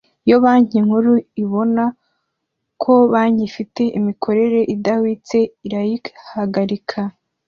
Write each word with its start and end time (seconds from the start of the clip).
Iyo 0.25 0.37
Banki 0.43 0.77
Nkuru 0.85 1.11
ibona 1.43 1.83
ko 2.81 2.93
banki 3.11 3.43
ifite 3.49 3.81
imikorere 3.99 4.59
idahwitse 4.75 5.37
irayihagarika 5.65 6.99